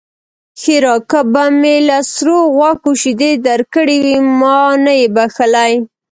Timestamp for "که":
1.09-1.19